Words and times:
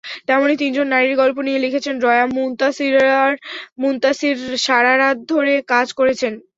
তেমনই 0.27 0.57
তিনজন 0.61 0.87
নারীর 0.89 1.15
গল্প 1.21 1.37
নিয়ে 1.41 1.63
লিখেছেন 1.65 1.95
রয়া 1.99 2.25
মুনতাসীরসারা 3.81 4.93
রাত 4.95 5.17
ধরে 5.31 5.53
কাজ 5.71 5.87
করেছেন। 5.99 6.33